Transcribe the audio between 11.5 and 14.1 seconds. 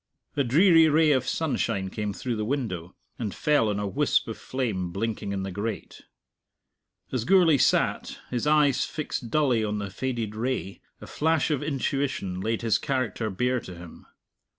of intuition laid his character bare to him.